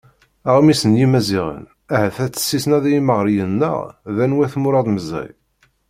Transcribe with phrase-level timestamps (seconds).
[0.49, 1.63] Aɣmis n Yimaziɣen:
[1.93, 3.77] Ahat ad tessisneḍ i yimeɣriyen-nneɣ
[4.15, 5.31] d anwa-t Muṛad Meẓri?